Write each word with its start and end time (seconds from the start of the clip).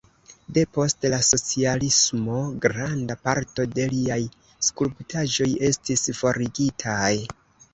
Depost 0.57 1.03
la 1.13 1.17
socialismo 1.27 2.39
granda 2.63 3.17
parto 3.27 3.67
de 3.75 3.87
liaj 3.93 4.19
skulptaĵoj 4.71 5.51
estis 5.69 6.09
forigitaj. 6.23 7.15